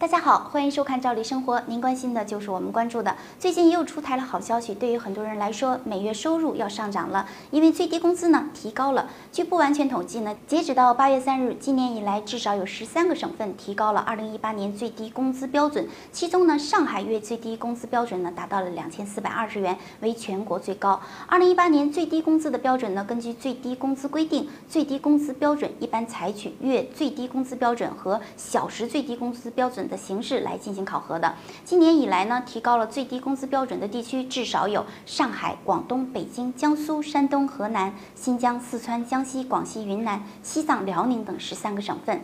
[0.00, 1.58] 大家好，欢迎收看《赵丽生活》。
[1.66, 3.16] 您关心的就是我们关注的。
[3.36, 9.10] 最近又出台了好消息，对于很多人来说，每月收入要上涨了，因为最低工资呢提高了。
[9.32, 15.88] 据不完全统计呢，截止到八月三日，今年以来至少有十三个省份提高了二零一八年最低工资标准。
[16.12, 21.00] 其中呢，上海月最低工资标准呢达到了两千四百二十元，为全国最高。
[21.26, 30.18] 二零一八年最低工资的标准呢，根据最低工资规定，最低工资标准一般采取月最低工资标准和小时最低工资标准的形。
[30.22, 31.32] 式来进行考核的。
[31.64, 42.20] 今年以来呢，提高了最低工资标准的地区至少有上海、广东、北京、江苏、山东、河南、新疆、四川、江西、广西、云南、西藏、辽宁等十三个省份。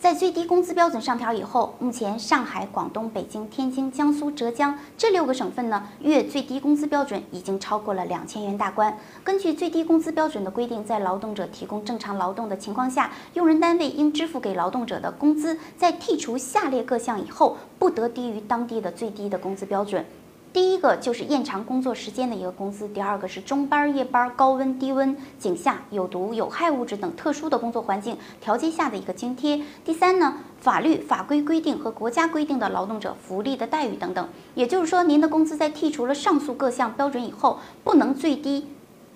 [0.00, 8.96] 在最低工资标准上调以后，目前上海、广东、北京、天津、江苏、浙江这六个省份呢，月最低工资标准已经超过了两千元大关。
[9.22, 20.02] 根据最低工资标准的规定，在劳动者提供正常劳动的情况下，用人单位应支付给劳动者的工资，在剔除下列各项以后，不得低于当地的最低的工资标准。
[20.52, 29.62] 第一个就是延长工作时间的一个工资，第二个是中班、夜班、高温、低温、井下、有毒有害物质等特殊的工作环境条件下的一个津贴。
[29.84, 34.28] 第三呢，法律法规规定和国家规定的劳动者福利的待遇等等。
[34.56, 38.66] 也就是说，您的工资在剔除了上述各项标准以后，不能最低。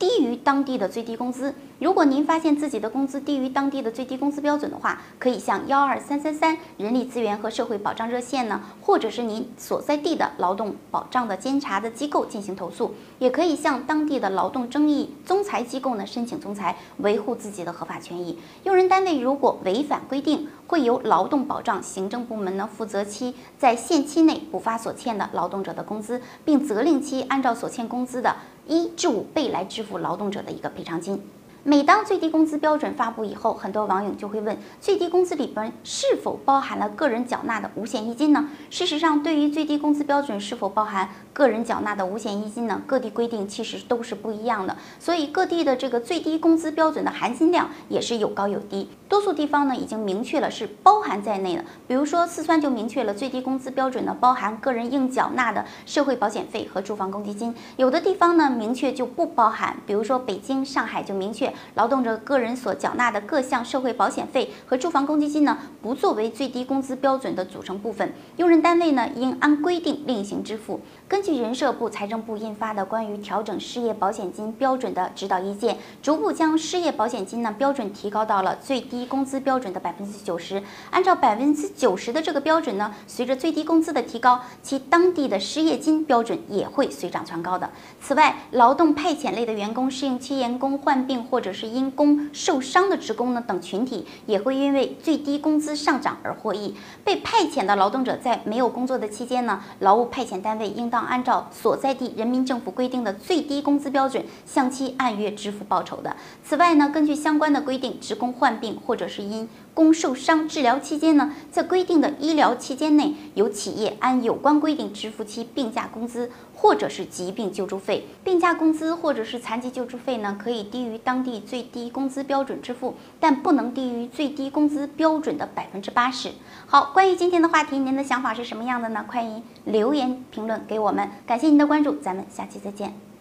[0.04, 1.54] 低于当地的最低工资。
[1.78, 18.38] 如果您发现自己的工资低于当地的最低工资标准的话，可以向幺二三三三人力资源和社会保障热线呢，或者是您所在地的劳动保障的监察的机构进行投诉，也可以向当地的劳动争议仲裁机构呢申请仲裁，维护自己的合法权益。
[18.64, 31.20] 用人单位如果违反规定，会由劳动保障行政部门呢负责其在限期内补发所欠的劳动者的工资，并责令其按照所欠工资的一至五倍来支付劳动者的一个赔偿金。
[31.66, 38.50] 每当最低工资标准发布以后，很多网友就会问：最低工资里边是否包含了个人缴纳的五险一金呢？
[38.68, 42.82] 事实上，对于最低工资标准是否包含个人缴纳的五险一金呢？
[42.86, 48.90] 各地规定其实都是不一样的，所以各地的这个最低工资标准的含金量也是有高有低。
[49.08, 61.53] 多数地方呢已经明确了是包含在内的，比如说四川就明确了最低工资标准呢包含个人应缴纳的社会保险费和住房公积金，有的地方呢明确就不包含，比如说北京、上海就明确。
[61.74, 70.80] 劳动者个人所缴纳的各项社会保险费和住房公积金呢，不作为最低工资标准的组成部分，用人单位呢应按规定另行支付。
[71.06, 80.62] 根据人社部、财政部印发的关于调整失业保险金标准的指导意见，逐步将失业保险金呢标准提高到了最低工资标准的百分之九十。
[80.90, 87.70] 按照百分之九十的这个标准呢，随着最低工资的提高，其当地的失业金标准也会随涨船高的。
[88.00, 96.74] 此外，劳动派遣类的员工、试用期员工、患病或者是因工受伤的职工呢等群体也会因为最低工资上涨而获益。
[97.04, 106.16] 被派遣的劳动者在没有工作的期间呢，劳务派遣单位应当按照所在地人民政府规定的最低工资标准向其按月支付报酬的。
[106.42, 118.06] 此外呢，根据相关的规定，职工患病或者是因工受伤治疗期间呢，在规定的医疗期间内，由企业按有关规定支付其病假工资或者是疾病救助费。
[118.22, 126.30] 病假工资或者是残疾救助费呢，可以低于当地最低工资标准支付，但不能低于最低工资标准的百分之八十。
[126.66, 129.04] 好，关于今天的话题，您的想法是什么样的呢？
[129.08, 131.10] 欢迎留言评论给我们。
[131.26, 133.13] 感谢您的关注，咱们下期再见。